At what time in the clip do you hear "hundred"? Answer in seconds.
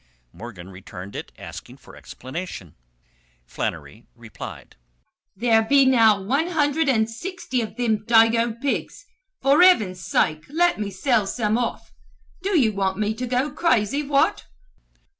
6.47-6.87